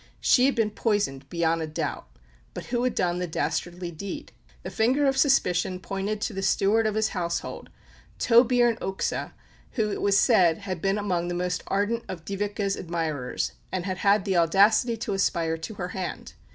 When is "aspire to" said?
15.13-15.75